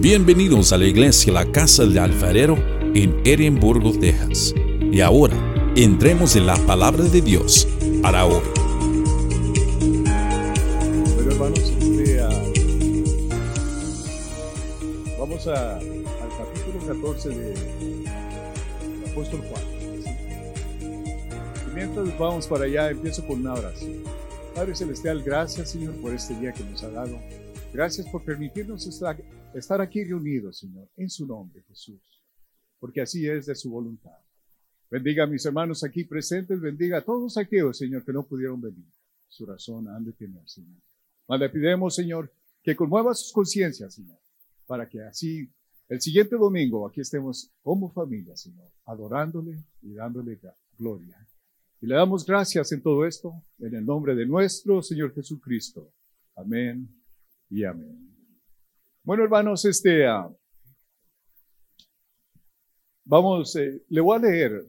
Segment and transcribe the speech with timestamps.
[0.00, 2.56] Bienvenidos a la iglesia La Casa del Alfarero
[2.94, 4.54] en Edimburgo, Texas.
[4.80, 5.36] Y ahora,
[5.76, 7.66] entremos en la palabra de Dios
[8.02, 8.40] para hoy.
[11.14, 12.20] Bueno, hermanos, este,
[15.18, 17.54] vamos a- al capítulo 14 de-
[19.10, 19.62] apóstol Juan.
[21.70, 23.92] Y mientras vamos para allá, empiezo con una oración.
[24.54, 27.18] Padre Celestial, gracias, Señor, por este día que nos ha dado.
[27.74, 29.18] Gracias por permitirnos estar,
[29.58, 32.00] estar aquí reunidos, Señor, en su nombre, Jesús,
[32.78, 34.18] porque así es de su voluntad.
[34.90, 38.86] Bendiga a mis hermanos aquí presentes, bendiga a todos aquellos, Señor, que no pudieron venir.
[39.28, 40.80] Su razón han de tener, Señor.
[41.28, 42.32] Le pidemos, Señor,
[42.62, 44.18] que conmueva sus conciencias, Señor,
[44.66, 45.48] para que así
[45.88, 50.38] el siguiente domingo aquí estemos como familia, Señor, adorándole y dándole
[50.78, 51.16] gloria.
[51.80, 55.92] Y le damos gracias en todo esto, en el nombre de nuestro Señor Jesucristo.
[56.34, 56.88] Amén
[57.50, 58.05] y amén.
[59.06, 60.28] Bueno, hermanos, este, ah,
[63.04, 64.66] vamos, eh, le voy a leer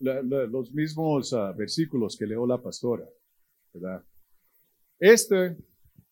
[0.00, 3.08] los mismos ah, versículos que leó la pastora,
[3.72, 4.04] ¿verdad?
[4.98, 5.56] Este,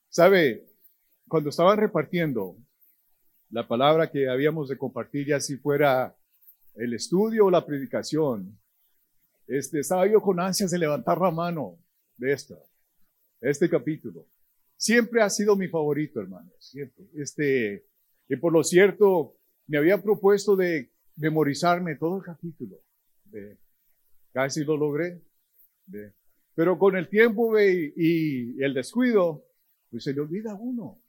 [0.08, 0.68] ¿sabe?
[1.26, 2.58] Cuando estaban repartiendo
[3.50, 6.16] la palabra que habíamos de compartir, ya si fuera
[6.76, 8.56] el estudio o la predicación,
[9.48, 11.76] este, estaba yo con ansias de levantar la mano
[12.18, 12.54] de esta,
[13.40, 14.28] este capítulo.
[14.76, 17.06] Siempre ha sido mi favorito, hermanos, siempre.
[17.14, 17.86] Este,
[18.28, 22.76] y por lo cierto, me había propuesto de memorizarme todo el capítulo.
[24.32, 25.22] Casi lo logré.
[26.54, 29.44] Pero con el tiempo y, el descuido,
[29.90, 31.00] pues se le olvida uno.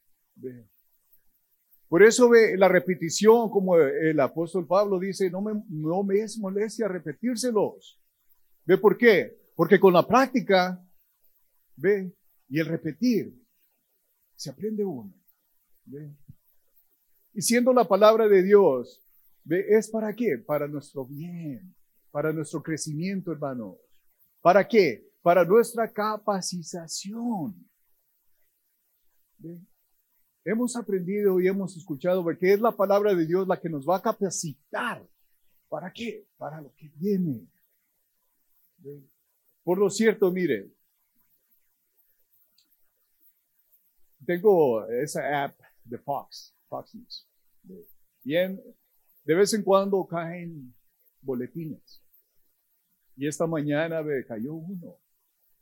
[1.88, 6.38] Por eso ve la repetición, como el apóstol Pablo dice, no me, no me es
[6.38, 8.02] molestia repetírselos.
[8.66, 9.38] ¿Ve por qué?
[9.56, 10.86] Porque con la práctica,
[11.78, 12.14] ve,
[12.50, 13.34] y el repetir,
[14.38, 15.14] se aprende uno.
[17.34, 19.04] Y siendo la palabra de Dios,
[19.44, 19.66] ¿ve?
[19.68, 20.38] ¿es para qué?
[20.38, 21.76] Para nuestro bien,
[22.12, 23.76] para nuestro crecimiento, hermanos.
[24.42, 25.12] ¿Para qué?
[25.22, 27.68] Para nuestra capacitación.
[30.46, 33.98] Hemos aprendido y hemos escuchado que es la palabra de Dios la que nos va
[33.98, 35.06] a capacitar.
[35.68, 36.28] ¿Para qué?
[36.38, 37.48] Para lo que viene.
[39.64, 40.72] Por lo cierto, mire,
[44.28, 47.28] tengo esa app de Fox, Fox News.
[47.64, 47.88] ¿ve?
[48.26, 48.62] Y en-
[49.24, 50.76] de vez en cuando caen
[51.22, 52.04] boletines.
[53.16, 55.00] Y esta mañana me cayó uno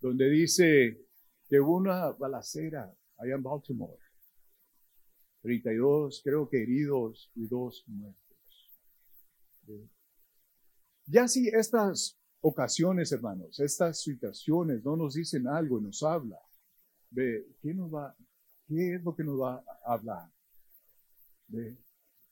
[0.01, 0.99] donde dice
[1.47, 3.99] que hubo una balacera allá en Baltimore.
[5.41, 8.71] 32, creo que heridos y dos muertos.
[11.05, 16.39] Ya si estas ocasiones, hermanos, estas situaciones no nos dicen algo nos habla,
[17.11, 17.45] ¿ve?
[17.61, 18.15] ¿qué, nos va,
[18.67, 20.29] ¿qué es lo que nos va a hablar?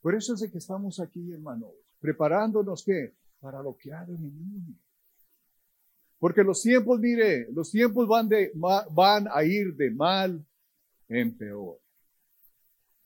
[0.01, 3.15] Por eso es de que estamos aquí, hermanos, preparándonos ¿qué?
[3.39, 4.75] para lo que ha de venir.
[6.19, 10.45] Porque los tiempos, mire, los tiempos van, de, van a ir de mal
[11.09, 11.79] en peor.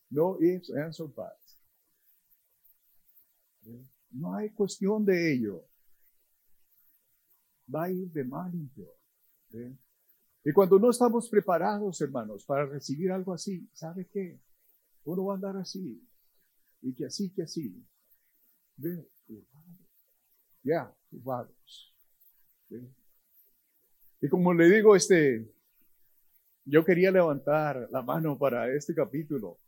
[0.09, 1.57] No ifs, ands, or buts.
[4.11, 5.66] No hay cuestión de ello.
[7.73, 9.77] Va a ir de mal en peor.
[10.47, 14.40] Y cuando no estamos preparados, hermanos, para recibir algo así, ¿sabe qué?
[15.03, 16.02] Uno va a andar así.
[16.81, 17.85] Y que así, que así.
[18.78, 19.09] ¿Ve?
[20.63, 21.94] Ya, turbados.
[24.22, 25.53] Y como le digo, este,
[26.64, 29.59] yo quería levantar la mano para este capítulo,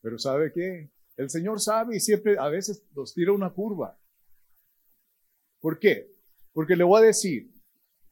[0.00, 0.92] pero ¿sabe qué?
[1.16, 3.98] El Señor sabe y siempre a veces nos tira una curva.
[5.60, 6.14] ¿Por qué?
[6.52, 7.52] Porque le voy a decir,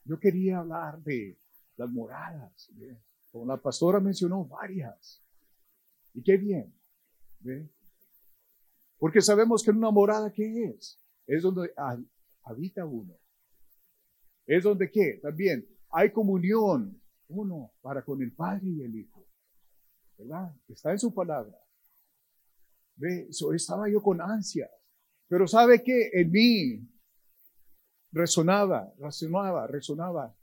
[0.03, 1.39] yo quería hablar de
[1.79, 3.01] las moradas, ¿ve?
[3.31, 5.23] como la pastora mencionó varias.
[6.13, 6.75] Y qué bien.
[8.99, 11.01] Porque sabemos que una morada, ¿qué es?
[11.27, 11.99] Es donde ha-
[12.43, 13.15] habita uno.
[14.47, 15.21] Es donde, ¿qué?
[15.23, 19.25] También hay comunión, uno, para con el Padre y el Hijo.
[20.17, 20.53] ¿Verdad?
[20.67, 21.57] Está en su palabra.
[22.97, 24.71] Ve, estaba yo con ansias.
[25.29, 26.11] Pero ¿sabe qué?
[26.15, 26.89] En mí
[28.11, 30.35] resonaba, resonaba, resonaba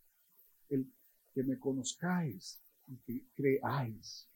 [1.35, 4.29] que me conozcáis y que creáis.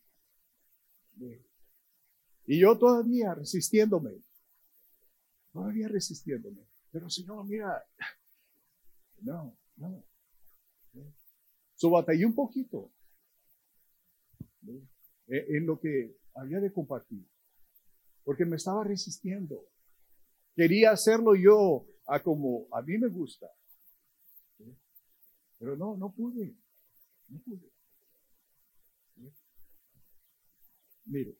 [2.45, 4.21] Y yo todavía resistiéndome,
[5.53, 6.61] todavía resistiéndome.
[6.91, 7.81] Pero Señor, mira,
[9.21, 10.03] no, no.
[11.75, 12.91] So batallé un poquito
[15.27, 17.25] en lo que había de compartir,
[18.25, 19.65] porque me estaba resistiendo.
[20.53, 23.47] Quería hacerlo yo a como a mí me gusta,
[25.57, 26.57] pero no, no pude,
[31.05, 31.37] Mire,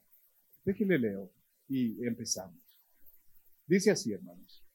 [0.64, 1.32] déjele leo.
[1.68, 2.60] y empezamos.
[3.66, 4.66] Dice así, hermanos.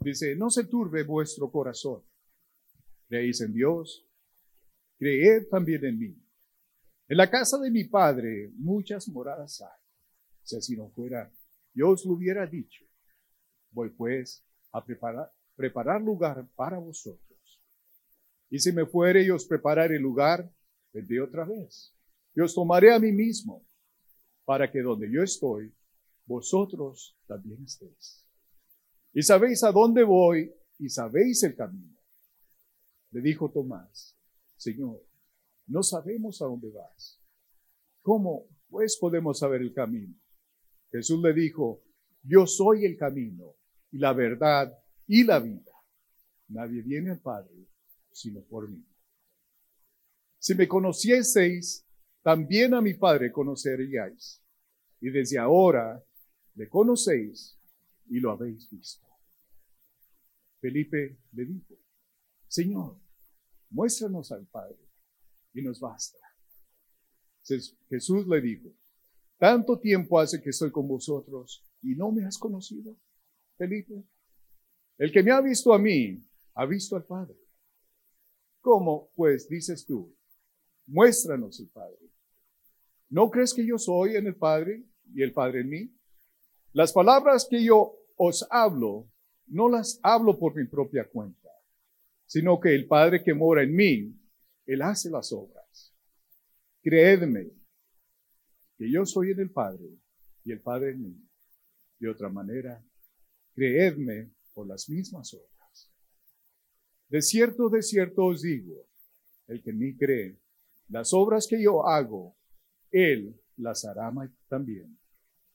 [0.00, 2.02] Dice, no se turbe vuestro corazón.
[3.08, 4.08] Creéis en Dios,
[4.98, 6.16] creed también en mí.
[7.08, 9.82] En la casa de mi padre muchas moradas hay.
[10.42, 11.30] Si así no fuera,
[11.74, 12.84] yo os lo hubiera dicho.
[13.70, 14.42] Voy pues
[14.72, 17.60] a preparar, preparar lugar para vosotros.
[18.50, 20.52] Y si me fuere y os prepararé lugar,
[20.92, 21.94] vendré otra vez.
[22.34, 23.66] Y os tomaré a mí mismo,
[24.44, 25.74] para que donde yo estoy,
[26.26, 28.26] vosotros también estéis.
[29.12, 31.96] Y sabéis a dónde voy y sabéis el camino.
[33.10, 34.16] Le dijo Tomás,
[34.56, 35.02] Señor,
[35.66, 37.20] no sabemos a dónde vas.
[38.00, 40.14] ¿Cómo pues podemos saber el camino?
[40.90, 41.82] Jesús le dijo,
[42.22, 43.56] yo soy el camino
[43.90, 44.76] y la verdad
[45.06, 45.72] y la vida.
[46.48, 47.66] Nadie viene al Padre
[48.12, 48.84] sino por mí.
[50.38, 51.86] Si me conocieseis,
[52.22, 54.42] también a mi Padre conoceríais.
[55.00, 56.04] Y desde ahora
[56.54, 57.58] le conocéis
[58.08, 59.06] y lo habéis visto.
[60.60, 61.74] Felipe le dijo,
[62.46, 63.00] Señor,
[63.70, 64.78] muéstranos al Padre
[65.54, 66.18] y nos basta.
[67.88, 68.68] Jesús le dijo,
[69.38, 72.96] tanto tiempo hace que estoy con vosotros y no me has conocido,
[73.56, 74.04] Felipe.
[75.02, 77.34] El que me ha visto a mí, ha visto al Padre.
[78.60, 80.16] ¿Cómo, pues, dices tú?
[80.86, 82.08] Muéstranos el Padre.
[83.08, 85.92] ¿No crees que yo soy en el Padre y el Padre en mí?
[86.72, 89.10] Las palabras que yo os hablo,
[89.48, 91.50] no las hablo por mi propia cuenta,
[92.24, 94.16] sino que el Padre que mora en mí,
[94.66, 95.92] Él hace las obras.
[96.80, 97.50] Creedme
[98.78, 99.98] que yo soy en el Padre
[100.44, 101.28] y el Padre en mí.
[101.98, 102.80] De otra manera,
[103.52, 105.90] creedme por las mismas obras.
[107.08, 108.86] De cierto, de cierto os digo,
[109.46, 110.38] el que en mí cree,
[110.88, 112.36] las obras que yo hago,
[112.90, 114.12] él las hará
[114.48, 114.98] también.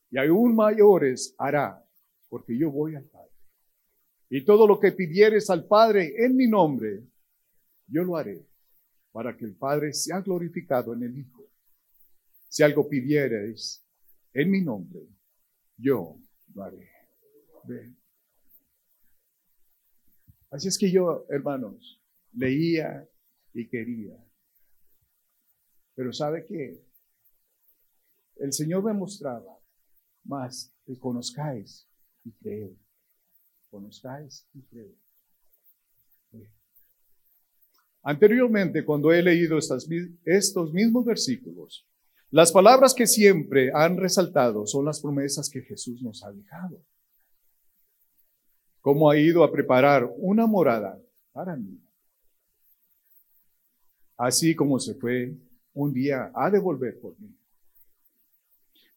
[0.10, 1.84] Y aún mayores hará,
[2.30, 3.32] porque yo voy al Padre.
[4.30, 7.04] Y todo lo que pidieres al Padre en mi nombre,
[7.88, 8.46] yo lo haré,
[9.12, 11.50] para que el Padre sea glorificado en el Hijo.
[12.50, 13.86] Si algo pidieres
[14.34, 15.02] en mi nombre,
[15.78, 16.20] yo
[16.54, 16.90] lo haré.
[20.58, 22.02] Así es que yo, hermanos,
[22.34, 23.08] leía
[23.54, 24.18] y quería.
[25.94, 26.84] Pero ¿sabe qué?
[28.38, 29.60] El Señor me mostraba
[30.24, 31.88] más que conozcáis
[32.24, 32.76] y creed.
[33.70, 34.96] Conozcáis y creed.
[38.02, 41.88] Anteriormente, cuando he leído estos mismos versículos,
[42.32, 46.84] las palabras que siempre han resaltado son las promesas que Jesús nos ha dejado
[48.88, 50.98] cómo ha ido a preparar una morada
[51.34, 51.78] para mí.
[54.16, 55.36] Así como se fue,
[55.74, 57.38] un día ha de volver por mí.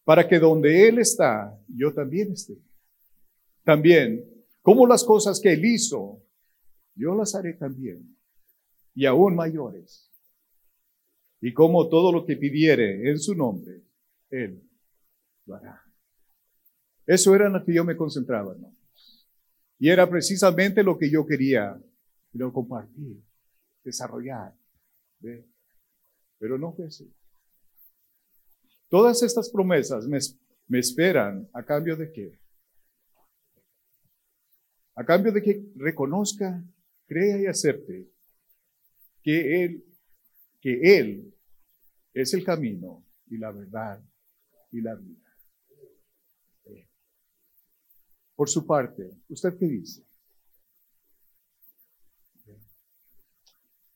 [0.05, 2.57] Para que donde Él está, yo también esté.
[3.65, 4.23] También,
[4.61, 6.23] como las cosas que Él hizo,
[6.95, 8.15] yo las haré también,
[8.95, 10.09] y aún mayores.
[11.41, 13.81] Y como todo lo que pidiere en su nombre,
[14.29, 14.63] Él
[15.45, 15.83] lo hará.
[17.05, 18.73] Eso era en lo que yo me concentraba, ¿no?
[19.81, 21.75] Y era precisamente lo que yo quería
[22.33, 23.19] lo compartir,
[23.83, 24.55] desarrollar.
[26.37, 27.11] Pero no fue así.
[28.89, 30.19] Todas estas promesas me,
[30.79, 32.39] esperan a cambio de qué?
[34.93, 36.63] A cambio de que reconozca,
[37.07, 38.07] crea y acepte
[39.23, 39.83] que Él,
[40.61, 41.33] que Él
[42.13, 43.99] es el camino y la verdad
[44.71, 45.30] y la vida.
[48.41, 50.03] Por su parte, ¿usted qué dice?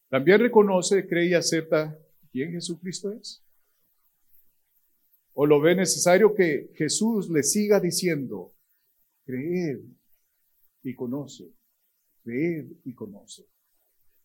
[0.07, 1.97] ¿También reconoce, cree y acepta
[2.31, 3.43] quién Jesucristo es?
[5.33, 8.53] ¿O lo ve necesario que Jesús le siga diciendo,
[9.25, 9.79] creed
[10.83, 11.51] y conoce,
[12.21, 13.47] creed y conoce?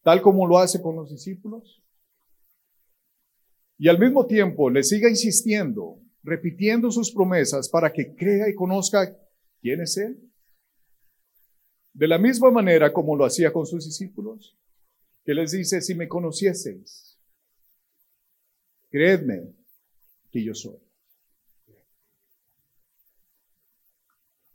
[0.02, 1.82] Tal como lo hace con los discípulos.
[3.78, 9.16] Y al mismo tiempo le siga insistiendo, repitiendo sus promesas para que crea y conozca
[9.60, 10.18] ¿Quién es Él?
[11.92, 14.56] De la misma manera como lo hacía con sus discípulos,
[15.24, 17.18] que les dice, si me conocieseis,
[18.88, 19.54] creedme
[20.30, 20.78] que yo soy.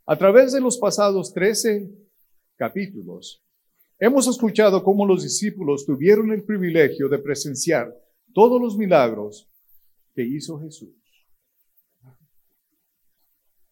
[0.08, 1.92] A través de los pasados 13
[2.56, 3.44] capítulos,
[4.00, 7.96] hemos escuchado cómo los discípulos tuvieron el privilegio de presenciar
[8.34, 9.50] todos los milagros
[10.14, 11.05] que hizo Jesús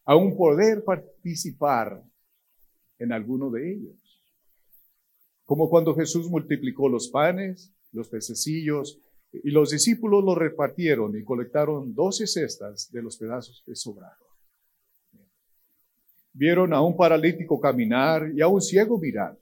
[0.06, 2.04] aún poder participar
[3.00, 4.24] en alguno de ellos.
[5.46, 9.00] Como cuando Jesús multiplicó los panes, los pececillos
[9.44, 14.28] Y los discípulos lo repartieron y colectaron doce cestas de los pedazos que sobraron.
[16.34, 19.36] Vieron a un paralítico caminar y a un ciego mirar.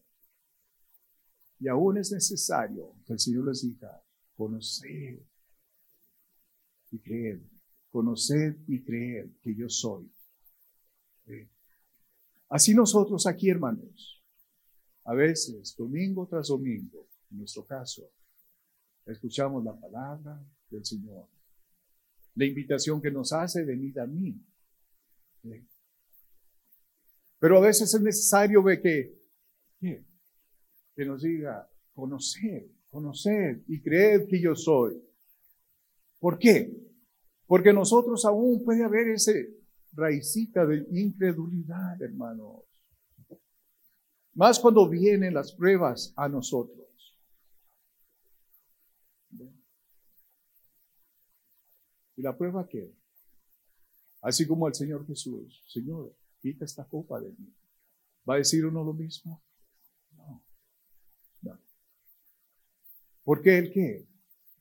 [1.60, 4.02] Y aún es necesario que el Señor les diga,
[4.38, 5.22] conocer
[6.92, 7.42] y creer,
[7.90, 10.10] conocer y creer que yo soy.
[12.50, 14.22] Así nosotros aquí, hermanos,
[15.06, 18.10] a veces, domingo tras domingo, en nuestro caso,
[19.06, 21.28] escuchamos la palabra del Señor.
[22.36, 24.40] La invitación que nos hace, venir a mí.
[27.40, 29.18] Pero a veces es necesario ver que,
[29.80, 35.02] que nos diga, conocer, conocer y creer que yo soy.
[36.20, 36.72] ¿Por qué?
[37.48, 39.61] Porque nosotros aún puede haber ese
[39.94, 42.64] raicita de incredulidad, hermanos.
[44.34, 46.78] Más cuando vienen las pruebas a nosotros.
[52.16, 52.94] ¿Y la prueba qué?
[54.22, 57.54] Así como el Señor Jesús, Señor, quita esta copa de mí.
[58.30, 59.42] ¿Va a decir uno lo mismo?
[60.16, 60.44] No.
[61.42, 61.60] no.
[63.24, 64.08] ¿Por qué el qué?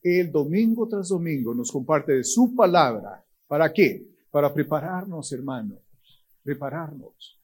[0.02, 3.24] El domingo tras domingo nos comparte de su palabra.
[3.46, 4.09] ¿Para qué?
[4.30, 5.80] Para prepararnos, hermanos.
[6.42, 7.38] Prepararnos.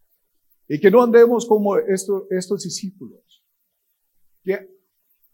[0.69, 3.45] Y que no andemos como estos discípulos.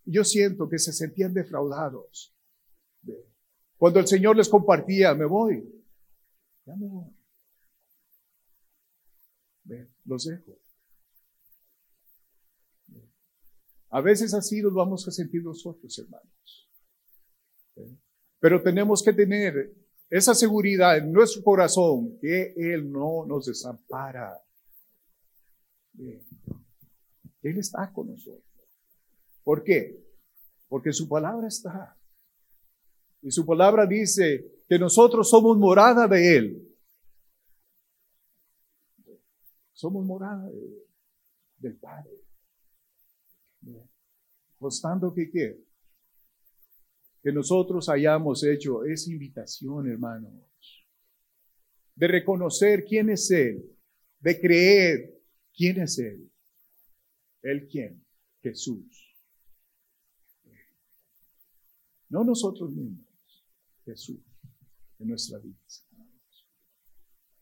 [0.04, 2.34] Yo siento que se sentían defraudados.
[3.76, 5.62] Cuando el Señor les compartía, me voy.
[6.64, 7.12] Ya me voy.
[10.04, 10.58] Los dejo.
[13.90, 16.70] A veces así nos vamos a sentir nosotros, hermanos.
[18.40, 19.74] Pero tenemos que tener
[20.12, 24.38] esa seguridad en nuestro corazón que Él no nos desampara.
[25.96, 28.44] Él está con nosotros.
[29.42, 30.04] ¿Por qué?
[30.68, 31.98] Porque su palabra está.
[33.22, 36.76] Y su palabra dice que nosotros somos morada de Él.
[39.72, 40.46] Somos morada
[41.56, 42.20] del Padre.
[44.58, 45.71] Constando que?
[47.22, 50.86] Que nosotros hayamos hecho esa invitación, hermanos,
[51.94, 53.64] de reconocer quién es Él,
[54.20, 55.22] de creer
[55.54, 56.30] quién es Él.
[57.42, 58.04] ¿Él quién?
[58.42, 59.08] Jesús.
[62.08, 63.06] No nosotros mismos.
[63.84, 64.20] Jesús
[65.02, 65.58] en nuestra vida.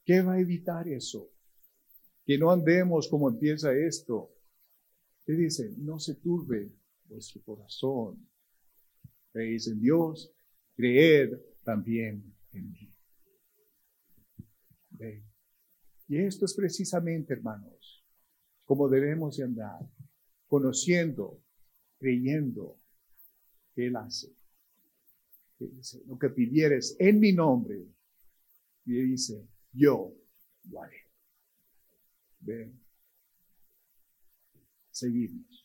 [0.05, 1.31] ¿Qué va a evitar eso?
[2.25, 4.33] Que no andemos como empieza esto.
[5.25, 5.75] ¿Qué dice?
[5.77, 6.73] No se turbe
[7.05, 8.27] vuestro corazón.
[9.33, 10.33] Creéis en Dios,
[10.75, 12.93] creed también en mí.
[16.09, 18.05] Y esto es precisamente, hermanos,
[18.65, 19.81] como debemos de andar,
[20.47, 21.43] conociendo,
[21.99, 22.81] creyendo
[23.75, 24.35] que Él hace
[26.07, 27.87] lo que pidieres en mi nombre.
[28.87, 30.15] Y dice, yo
[30.71, 31.07] lo haré.
[34.91, 35.60] Seguimos.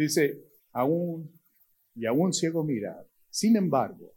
[0.00, 0.42] Dice,
[0.72, 1.30] aún
[1.94, 3.06] y aún ciego mirar.
[3.28, 4.14] Sin embargo,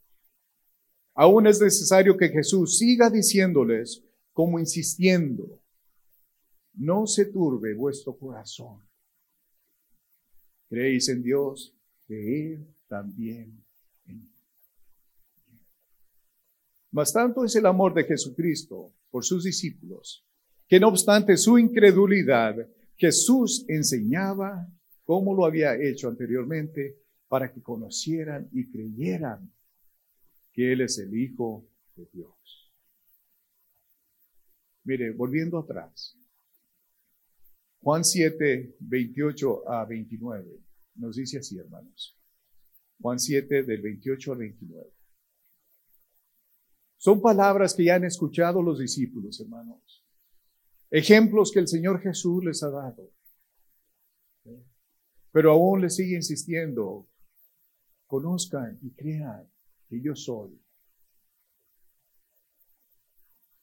[1.13, 5.61] aún es necesario que Jesús siga diciéndoles, como insistiendo,
[6.75, 8.81] no se turbe vuestro corazón.
[10.69, 11.75] Creéis en Dios,
[12.07, 13.61] creed también
[14.05, 14.31] en mí.
[16.91, 20.25] Mas tanto es el amor de Jesucristo por sus discípulos,
[20.65, 22.55] que no obstante su incredulidad,
[22.95, 24.65] Jesús enseñaba
[25.03, 29.51] como lo había hecho anteriormente para que conocieran y creyeran
[30.51, 32.71] que Él es el Hijo de Dios.
[34.83, 36.17] Mire, volviendo atrás,
[37.81, 40.59] Juan 7, 28 a 29.
[40.95, 42.17] Nos dice así, hermanos.
[43.01, 44.89] Juan 7, del 28 al 29.
[46.97, 50.05] Son palabras que ya han escuchado los discípulos, hermanos.
[50.89, 53.11] Ejemplos que el Señor Jesús les ha dado.
[55.33, 57.09] Pero aún les sigue insistiendo,
[58.05, 59.49] conozcan y crean
[59.89, 60.57] que yo soy.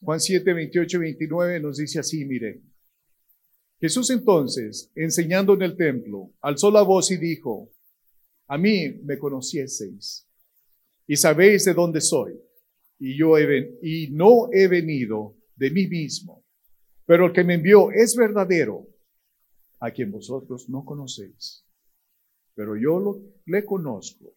[0.03, 2.61] Juan 7, 28 y 29 nos dice así, miren.
[3.81, 7.71] Jesús entonces, enseñando en el templo, alzó la voz y dijo,
[8.49, 10.27] a mí me conocieseis
[11.07, 12.35] y sabéis de dónde soy,
[12.99, 16.45] y yo he y no he venido de mí mismo,
[17.07, 18.89] pero el que me envió es verdadero,
[19.81, 21.67] a quien vosotros no conocéis,
[22.55, 24.37] pero yo lo, le conozco,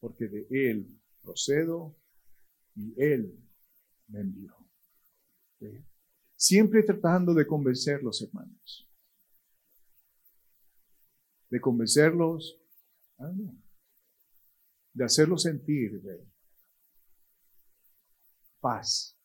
[0.00, 1.94] porque de él procedo
[2.74, 3.38] y él
[4.08, 4.56] me envió.
[6.36, 8.88] Siempre tratando de convencerlos, hermanos.
[11.50, 12.58] De convencerlos,
[13.18, 13.32] ah,
[14.92, 16.26] de hacerlos sentir de
[18.60, 19.17] paz.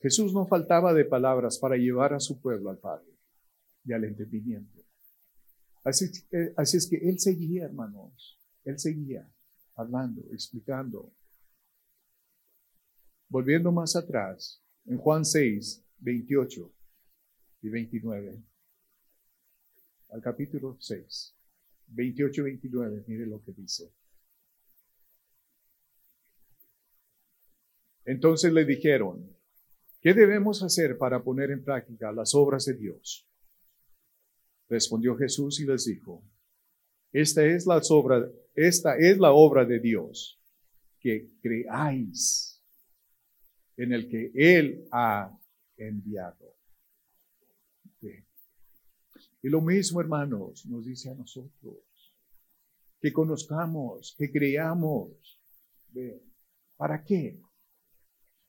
[0.00, 3.12] Jesús no faltaba de palabras para llevar a su pueblo al Padre
[3.84, 4.82] y al entendimiento.
[5.84, 6.06] Así,
[6.56, 9.30] así es que Él seguía, hermanos, Él seguía
[9.74, 11.12] hablando, explicando.
[13.28, 16.72] Volviendo más atrás, en Juan 6, 28
[17.62, 18.42] y 29,
[20.10, 21.36] al capítulo 6,
[21.88, 23.92] 28 y 29, mire lo que dice.
[28.04, 29.35] Entonces le dijeron,
[30.06, 33.28] ¿qué debemos hacer para poner en práctica las obras de Dios?
[34.68, 36.22] Respondió Jesús y les dijo,
[37.10, 40.40] esta es la obra, esta es la obra de Dios,
[41.00, 42.64] que creáis
[43.76, 45.36] en el que Él ha
[45.76, 46.54] enviado.
[49.42, 52.14] Y lo mismo, hermanos, nos dice a nosotros,
[53.00, 55.40] que conozcamos, que creamos.
[56.76, 57.40] ¿Para qué?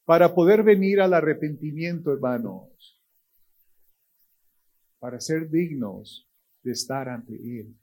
[0.08, 2.98] Para poder venir al arrepentimiento, hermanos,
[5.00, 6.26] para ser dignos
[6.64, 7.78] de estar ante Él.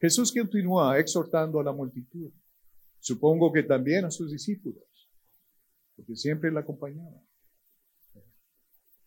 [0.00, 2.32] Jesús continúa exhortando a la multitud,
[2.98, 4.82] supongo que también a sus discípulos,
[5.94, 7.24] porque siempre la acompañaban.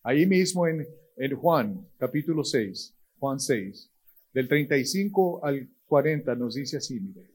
[0.02, 3.92] Ahí mismo en, en Juan, capítulo 6, Juan 6,
[4.32, 7.34] del 35 al 40 nos dice así, mire.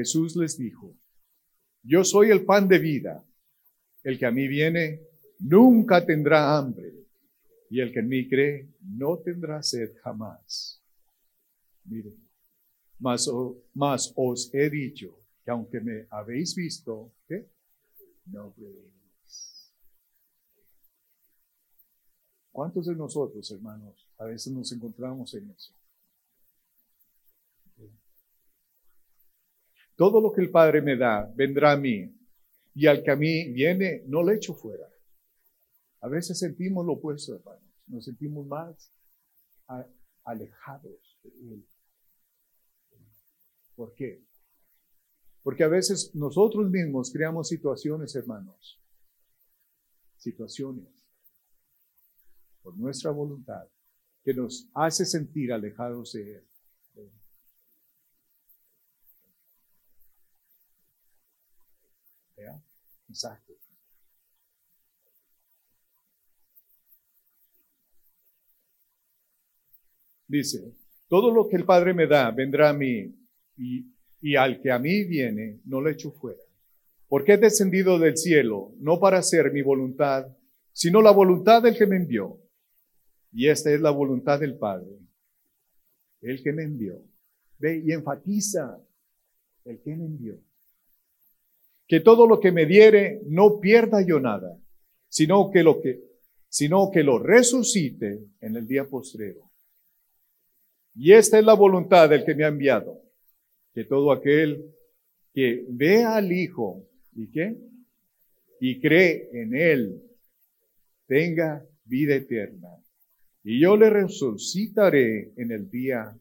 [0.00, 0.96] Jesús les dijo,
[1.82, 3.22] yo soy el pan de vida,
[4.02, 5.02] el que a mí viene
[5.40, 6.94] nunca tendrá hambre
[7.68, 10.82] y el que en mí cree no tendrá sed jamás.
[11.84, 12.16] Miren,
[12.98, 13.30] más,
[13.74, 17.50] más os he dicho que aunque me habéis visto, ¿qué?
[18.24, 19.74] No creéis.
[22.50, 25.74] ¿Cuántos de nosotros, hermanos, a veces nos encontramos en eso?
[30.00, 32.10] Todo lo que el Padre me da vendrá a mí,
[32.74, 34.88] y al que a mí viene, no le echo fuera.
[36.00, 37.70] A veces sentimos lo opuesto, hermanos.
[37.86, 38.90] Nos sentimos más
[40.24, 41.66] alejados de Él.
[43.76, 44.24] ¿Por qué?
[45.42, 48.80] Porque a veces nosotros mismos creamos situaciones, hermanos.
[50.16, 50.88] Situaciones
[52.62, 53.68] por nuestra voluntad
[54.24, 56.49] que nos hace sentir alejados de Él.
[70.30, 70.76] Dice,
[71.08, 73.12] todo lo que el Padre me da vendrá a mí,
[73.56, 76.40] y, al que a mí viene, no le echo fuera.
[77.08, 80.28] Porque he descendido del cielo, no para hacer mi voluntad,
[80.72, 82.40] sino la voluntad del que me envió.
[83.32, 85.00] Y esta es la voluntad del Padre,
[86.20, 87.02] el que me envió.
[87.58, 88.80] Ve y enfatiza
[89.64, 90.38] el que me envió.
[91.90, 94.56] Que todo lo que me diere no pierda yo nada,
[95.08, 95.98] sino que lo que,
[96.48, 99.50] sino que lo resucite en el día postrero.
[100.94, 103.02] Y esta es la voluntad del que me ha enviado,
[103.74, 104.72] que todo aquel
[105.34, 107.56] que vea al Hijo y qué,
[108.60, 110.00] y cree en Él,
[111.08, 112.68] tenga vida eterna.
[113.42, 116.16] Y yo le resucitaré en el día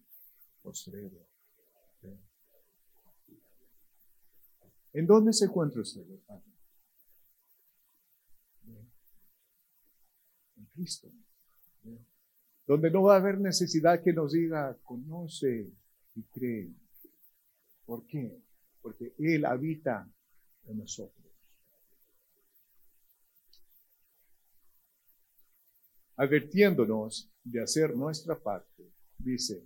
[0.64, 1.29] postrero.
[4.94, 6.44] ¿En dónde se encuentra usted, hermano?
[10.58, 11.12] En Cristo
[12.70, 15.72] donde no va a haber necesidad que nos diga, conoce
[16.14, 16.72] y cree.
[17.84, 18.44] ¿Por qué?
[18.80, 20.08] Porque Él habita
[20.68, 21.34] en nosotros.
[26.16, 29.64] Advirtiéndonos de hacer nuestra parte, dice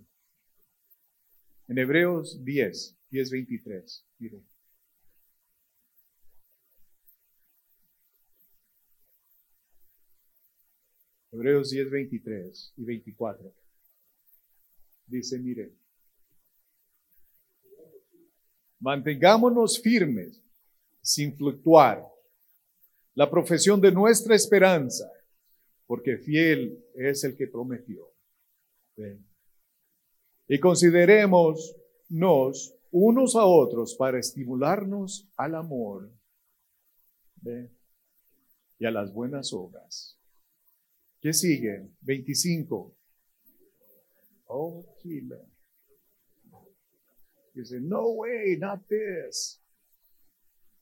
[1.68, 4.06] en Hebreos 10, 10, 23.
[4.18, 4.53] Mire.
[11.34, 13.52] Hebreos 10, 23 y 24.
[15.06, 15.74] Dice, mire,
[18.78, 20.40] mantengámonos firmes
[21.02, 22.06] sin fluctuar
[23.14, 25.10] la profesión de nuestra esperanza,
[25.86, 28.12] porque fiel es el que prometió.
[30.46, 31.74] Y considerémonos
[32.92, 36.12] unos a otros para estimularnos al amor
[38.78, 40.16] y a las buenas obras.
[41.24, 41.88] ¿Qué sigue?
[42.02, 42.94] 25.
[44.48, 45.40] Oh, Chile.
[47.54, 49.64] Dice, no way, not this.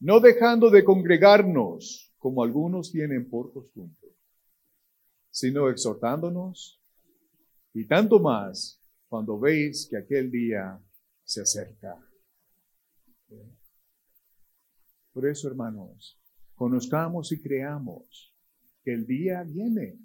[0.01, 4.17] No dejando de congregarnos como algunos tienen por costumbre,
[5.31, 6.83] sino exhortándonos
[7.73, 10.77] y tanto más cuando veis que aquel día
[11.23, 12.05] se acerca.
[15.13, 16.21] Por eso, hermanos,
[16.57, 18.35] conozcamos y creamos
[18.83, 20.01] que el día viene.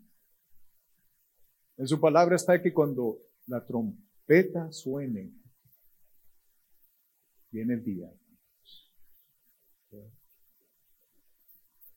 [1.77, 5.31] En su palabra está que cuando la trompeta suene,
[7.51, 8.11] viene el día.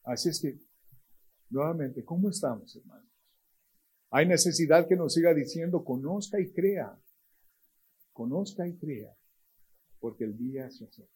[0.04, 0.58] Así es que,
[1.48, 3.10] nuevamente, ¿cómo estamos, hermanos?
[4.10, 7.00] Hay necesidad que nos siga diciendo, conozca y crea.
[8.12, 9.16] Conozca y crea,
[9.98, 11.14] porque el día se acerca.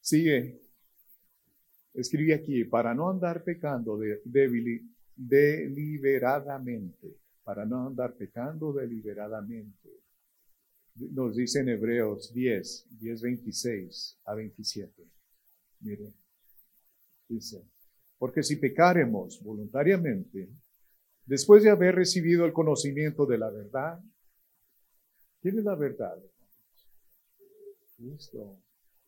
[0.00, 0.65] Sigue.
[1.96, 4.20] Escribe aquí, para no andar pecando de,
[5.16, 9.88] deliberadamente, para no andar pecando deliberadamente.
[11.12, 15.08] Nos dice en Hebreos 10, 10, 26 a 27.
[15.80, 16.14] Miren,
[17.28, 17.64] dice,
[18.18, 20.50] porque si pecaremos voluntariamente,
[21.24, 23.98] después de haber recibido el conocimiento de la verdad,
[25.40, 26.22] ¿quién es la verdad?
[27.96, 28.60] Cristo,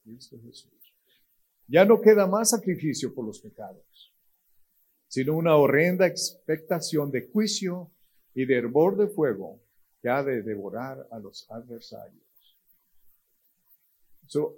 [0.03, 0.78] Cristo Jesús.
[1.68, 4.14] Ya no queda más sacrificio por los pecados,
[5.07, 7.92] sino una horrenda expectación de juicio
[8.35, 9.61] y de hervor de fuego
[10.00, 12.24] que ha de devorar a los adversarios.
[14.26, 14.57] So,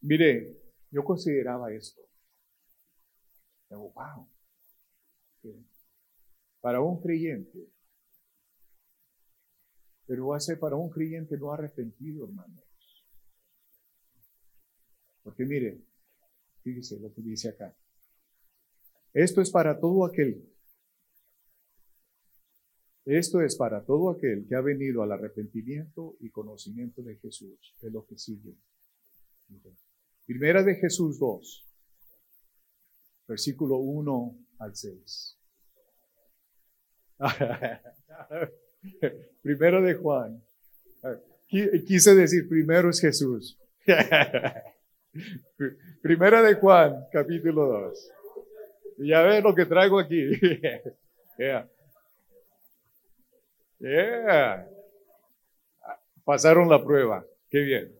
[0.00, 0.56] mire,
[0.90, 2.00] yo consideraba esto.
[3.68, 4.26] wow.
[6.60, 7.70] Para un creyente,
[10.06, 12.64] pero va a ser para un creyente no arrepentido, hermanos.
[15.22, 15.89] Porque mire,
[16.62, 17.74] Fíjese lo que dice acá.
[19.12, 20.46] Esto es para todo aquel.
[23.04, 27.74] Esto es para todo aquel que ha venido al arrepentimiento y conocimiento de Jesús.
[27.80, 28.54] Es lo que sigue.
[30.26, 31.66] Primera de Jesús 2,
[33.26, 35.38] versículo 1 al 6.
[39.42, 40.44] primero de Juan.
[41.48, 43.58] Quise decir, primero es Jesús.
[46.02, 48.12] Primera de Juan, capítulo 2.
[48.98, 50.30] Ya ven lo que traigo aquí.
[56.24, 57.24] Pasaron la prueba.
[57.48, 57.94] Qué bien.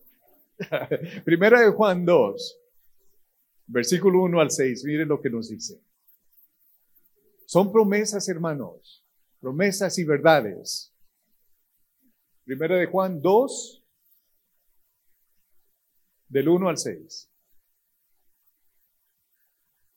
[1.24, 2.60] Primera de Juan 2,
[3.66, 4.84] versículo 1 al 6.
[4.84, 5.80] Miren lo que nos dice.
[7.46, 9.04] Son promesas, hermanos.
[9.40, 10.94] Promesas y verdades.
[12.44, 13.79] Primera de Juan 2,
[16.30, 17.28] del 1 al 6.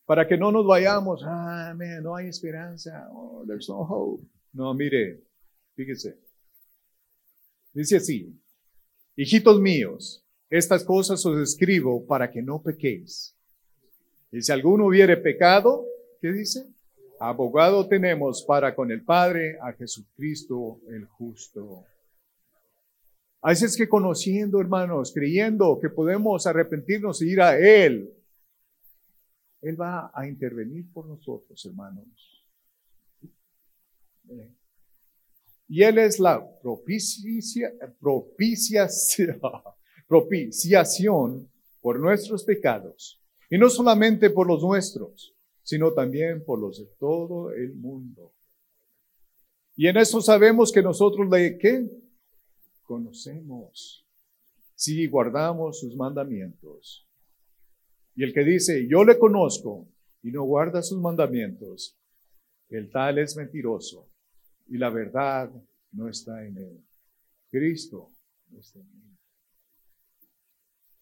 [0.06, 4.26] Para que no nos vayamos, ah, no hay esperanza, oh, there's no hope.
[4.52, 5.24] No, mire,
[5.76, 6.20] fíjese.
[7.72, 8.40] Dice así,
[9.16, 13.36] hijitos míos, estas cosas os escribo para que no pequéis.
[14.32, 15.86] Y si alguno hubiere pecado,
[16.22, 16.68] ¿qué dice?
[17.20, 21.86] Abogado tenemos para con el Padre a Jesucristo el justo.
[23.44, 28.10] Así es que conociendo, hermanos, creyendo que podemos arrepentirnos e ir a Él,
[29.62, 32.48] Él va a intervenir por nosotros, hermanos.
[35.68, 39.42] Y Él es la propicia, propiciación,
[40.08, 41.52] propiciación
[41.82, 43.22] por nuestros pecados.
[43.50, 48.32] Y no solamente por los nuestros, sino también por los de todo el mundo.
[49.76, 52.03] Y en eso sabemos que nosotros le, ¿qué?
[52.94, 54.06] Conocemos
[54.76, 57.08] si guardamos sus mandamientos.
[58.16, 59.88] Y el que dice, yo le conozco
[60.22, 61.98] y no guarda sus mandamientos,
[62.70, 64.12] el tal es mentiroso
[64.68, 65.50] y la verdad
[65.92, 66.86] no está en él.
[67.50, 68.12] Cristo
[68.50, 69.18] no está en.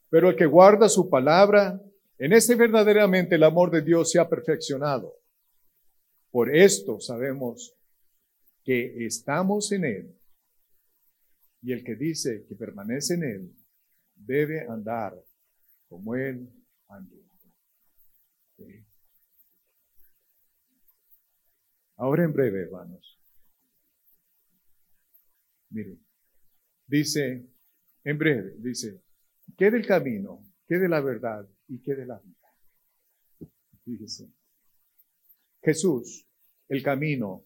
[0.09, 1.81] Pero el que guarda su palabra,
[2.17, 5.13] en este verdaderamente el amor de Dios se ha perfeccionado.
[6.29, 7.75] Por esto sabemos
[8.63, 10.20] que estamos en él
[11.61, 13.55] y el que dice que permanece en Él
[14.15, 15.15] debe andar
[15.87, 16.49] como Él
[16.87, 17.15] andó.
[21.97, 23.19] Ahora en breve, hermanos.
[25.69, 26.03] Miren,
[26.87, 27.47] dice,
[28.03, 29.03] en breve, dice,
[29.55, 30.43] ¿qué del camino?
[30.67, 31.47] ¿Qué de la verdad?
[31.67, 33.49] ¿Y qué de la vida?
[33.83, 34.31] Fíjese.
[35.61, 36.27] Jesús,
[36.69, 37.45] el camino,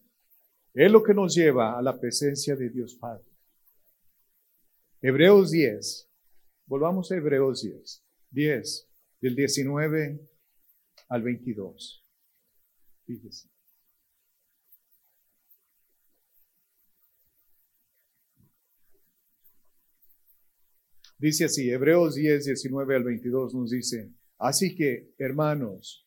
[0.72, 3.35] es lo que nos lleva a la presencia de Dios Padre.
[5.08, 6.10] Hebreos 10.
[6.66, 8.04] Volvamos a Hebreos 10.
[8.32, 8.90] 10,
[9.20, 10.28] del 19
[11.08, 12.04] al 22.
[13.04, 13.48] Fíjese.
[21.18, 26.04] Dice así, Hebreos 10, 19 al 22 nos dice, así que, hermanos,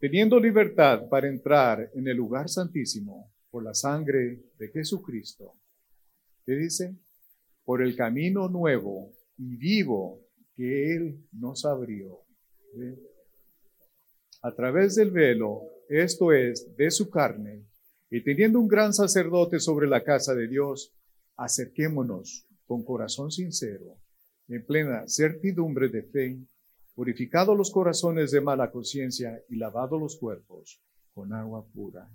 [0.00, 5.60] teniendo libertad para entrar en el lugar santísimo por la sangre de Jesucristo,
[6.44, 7.05] ¿qué dice?
[7.66, 10.22] Por el camino nuevo y vivo
[10.56, 12.22] que Él nos abrió.
[14.42, 17.66] A través del velo, esto es, de su carne,
[18.08, 20.94] y teniendo un gran sacerdote sobre la casa de Dios,
[21.36, 23.98] acerquémonos con corazón sincero,
[24.48, 26.38] en plena certidumbre de fe,
[26.94, 30.80] purificado los corazones de mala conciencia y lavado los cuerpos
[31.12, 32.08] con agua pura.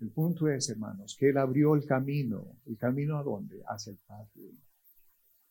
[0.00, 2.58] El punto es, hermanos, que Él abrió el camino.
[2.66, 3.62] ¿El camino a dónde?
[3.66, 4.52] Hacia el Padre.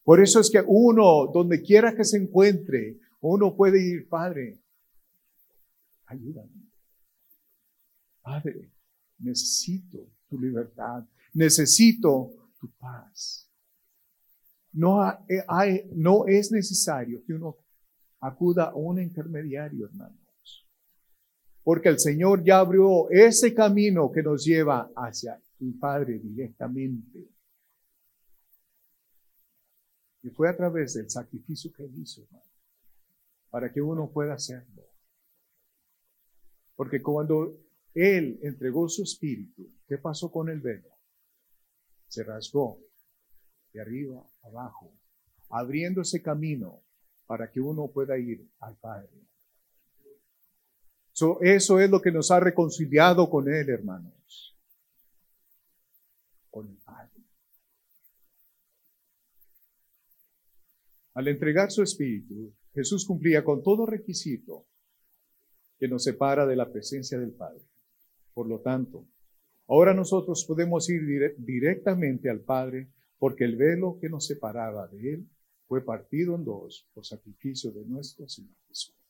[0.04, 4.62] Por eso es que uno, donde quiera que se encuentre, uno puede ir, Padre,
[6.06, 6.70] ayúdame.
[8.22, 8.72] Padre,
[9.20, 13.50] necesito tu libertad, necesito tu paz.
[14.74, 17.58] No, eh, hay, no es necesario que uno
[18.20, 20.23] acuda a un intermediario, hermanos.
[21.64, 27.30] Porque el Señor ya abrió ese camino que nos lleva hacia el Padre directamente.
[30.24, 32.28] Y fue a través del sacrificio que hizo,
[33.50, 34.84] para que uno pueda hacerlo.
[36.76, 37.58] Porque cuando
[37.94, 40.90] él entregó su espíritu, ¿qué pasó con el velo?
[42.08, 42.80] Se rasgó
[43.72, 44.92] de arriba abajo,
[45.50, 46.82] abriendo ese camino
[47.26, 49.10] para que uno pueda ir al Padre.
[51.42, 54.58] Eso es lo que nos ha reconciliado con Él, hermanos.
[56.50, 57.22] Con el Padre.
[61.14, 64.66] Al entregar su espíritu, Jesús cumplía con todo requisito
[65.80, 67.62] que nos separa de la presencia del Padre.
[68.34, 69.08] Por lo tanto,
[69.68, 75.30] ahora nosotros podemos ir directamente al Padre porque el velo que nos separaba de Él
[75.68, 79.03] fue partido en dos por sacrificio de nuestro Señor Jesús.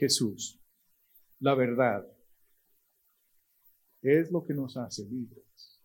[0.00, 0.58] Jesús,
[1.40, 2.10] la verdad,
[4.00, 5.78] es lo que nos hace libres.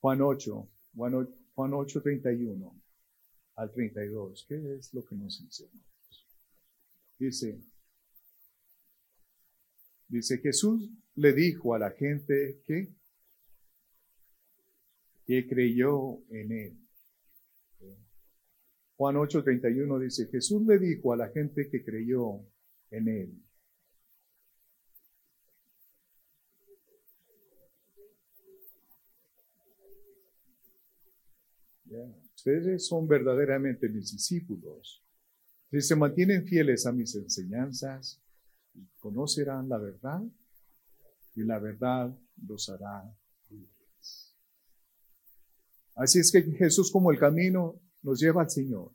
[0.00, 2.80] Juan 8, Juan 8, 31
[3.56, 5.68] al 32, ¿qué es lo que nos dice?
[7.18, 7.60] Dice,
[10.06, 12.94] dice Jesús le dijo a la gente que,
[15.26, 16.85] que creyó en él.
[18.96, 22.40] Juan 8:31 dice, Jesús le dijo a la gente que creyó
[22.90, 23.42] en él.
[32.34, 35.02] Ustedes son verdaderamente mis discípulos.
[35.70, 38.22] Si se mantienen fieles a mis enseñanzas,
[39.00, 40.22] conocerán la verdad
[41.34, 43.12] y la verdad los hará
[43.50, 44.34] libres.
[45.94, 48.92] Así es que Jesús como el camino nos lleva al Señor.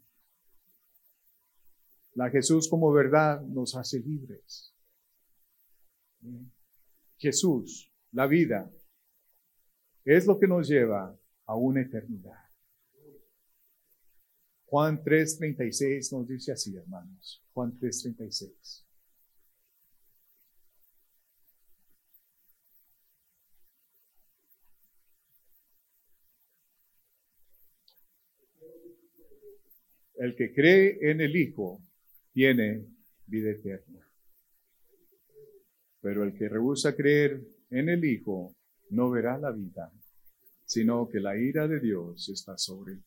[2.14, 4.74] La Jesús como verdad nos hace libres.
[7.18, 8.72] Jesús, la vida,
[10.06, 11.14] es lo que nos lleva
[11.46, 12.40] a una eternidad.
[14.68, 17.44] Juan 3:36 nos dice así, hermanos.
[17.52, 18.86] Juan 3:36.
[30.22, 31.82] El que cree en el Hijo
[32.32, 32.86] tiene
[33.26, 34.08] vida eterna.
[36.00, 38.56] Pero el que rehúsa creer en el Hijo
[38.92, 39.92] no verá la vida,
[40.64, 43.04] sino que la ira de Dios está sobre él.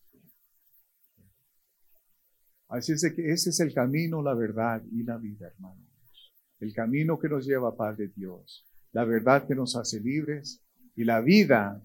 [2.66, 6.34] Así es que ese es el camino, la verdad y la vida, hermanos.
[6.58, 10.64] El camino que nos lleva a paz de Dios, la verdad que nos hace libres
[10.96, 11.80] y la vida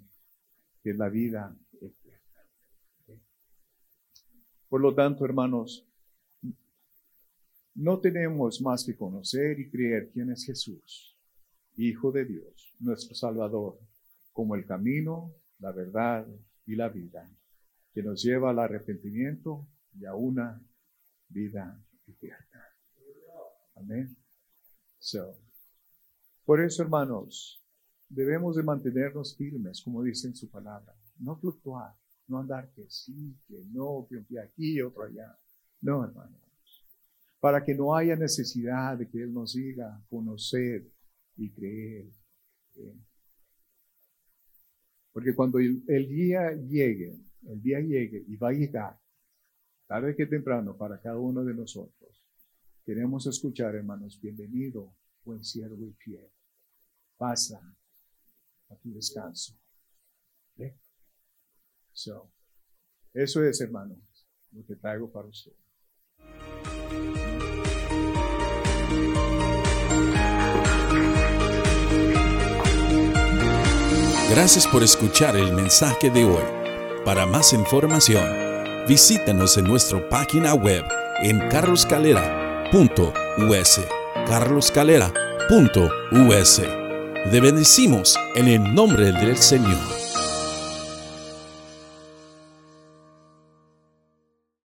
[0.81, 1.55] que es la vida
[4.69, 5.85] por lo tanto, hermanos,
[7.73, 11.17] no tenemos más que conocer y creer quién es Jesús,
[11.75, 13.79] Hijo de Dios, nuestro Salvador,
[14.31, 16.27] como el camino, la verdad
[16.65, 17.29] y la vida,
[17.93, 19.65] que nos lleva al arrepentimiento
[19.97, 20.61] y a una
[21.29, 22.65] vida eterna.
[23.75, 24.15] Amén.
[26.43, 27.63] por eso, hermanos,
[28.09, 31.95] debemos de mantenernos firmes, como dice en su palabra, no fluctuar,
[32.29, 35.37] no andar que sí, que no, que un pie aquí otro allá.
[35.81, 36.39] No, hermanos.
[37.39, 40.91] Para que no haya necesidad de que Él nos diga conocer
[41.37, 42.11] y creer.
[45.11, 48.99] Porque cuando el, día llegue, el día llegue y va a llegar,
[49.87, 52.23] tarde que temprano para cada uno de nosotros,
[52.85, 56.29] queremos escuchar, hermanos, bienvenido, buen siervo y fiel.
[57.17, 57.59] Pasa
[58.69, 59.59] a tu descanso.
[61.93, 62.31] So,
[63.13, 63.95] eso es, hermano,
[64.51, 65.53] lo que traigo para usted.
[74.29, 76.43] Gracias por escuchar el mensaje de hoy.
[77.03, 78.23] Para más información,
[78.87, 80.85] visítanos en nuestra página web
[81.21, 83.81] en carloscalera.us.
[84.27, 86.61] carloscalera.us.
[87.31, 89.98] Te bendecimos en el nombre del Señor.